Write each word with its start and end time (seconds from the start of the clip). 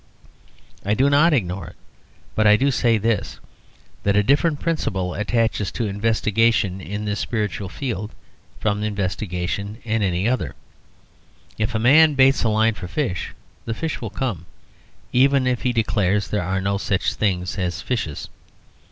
I 0.83 0.95
do 0.95 1.11
not 1.11 1.31
ignore 1.31 1.67
it. 1.67 1.75
But 2.33 2.47
I 2.47 2.55
do 2.55 2.71
say 2.71 2.97
this 2.97 3.39
That 4.01 4.15
a 4.15 4.23
different 4.23 4.59
principle 4.59 5.13
attaches 5.13 5.71
to 5.73 5.85
investigation 5.85 6.81
in 6.81 7.05
this 7.05 7.19
spiritual 7.19 7.69
field 7.69 8.09
from 8.59 8.81
investigation 8.81 9.77
in 9.83 10.01
any 10.01 10.27
other. 10.27 10.55
If 11.59 11.75
a 11.75 11.77
man 11.77 12.15
baits 12.15 12.43
a 12.43 12.49
line 12.49 12.73
for 12.73 12.87
fish, 12.87 13.35
the 13.65 13.75
fish 13.75 14.01
will 14.01 14.09
come, 14.09 14.47
even 15.13 15.45
if 15.45 15.61
he 15.61 15.71
declares 15.71 16.29
there 16.29 16.41
are 16.41 16.61
no 16.61 16.79
such 16.79 17.13
things 17.13 17.59
as 17.59 17.83
fishes. 17.83 18.27